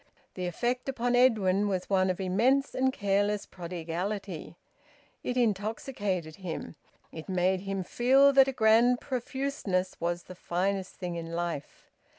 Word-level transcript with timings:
The 0.33 0.47
effect 0.47 0.89
upon 0.89 1.15
Edwin 1.15 1.67
was 1.67 1.87
one 1.87 2.09
of 2.09 2.19
immense 2.19 2.73
and 2.73 2.91
careless 2.91 3.45
prodigality; 3.45 4.55
it 5.23 5.37
intoxicated 5.37 6.37
him; 6.37 6.75
it 7.11 7.29
made 7.29 7.59
him 7.61 7.83
feel 7.83 8.33
that 8.33 8.47
a 8.47 8.51
grand 8.51 8.99
profuseness 8.99 9.95
was 9.99 10.23
the 10.23 10.33
finest 10.33 10.95
thing 10.95 11.17
in 11.17 11.33
life. 11.33 11.91